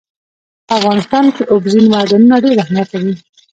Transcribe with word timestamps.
په 0.67 0.73
افغانستان 0.79 1.25
کې 1.35 1.43
اوبزین 1.53 1.85
معدنونه 1.93 2.35
ډېر 2.43 2.57
اهمیت 2.63 2.89
لري. 2.93 3.13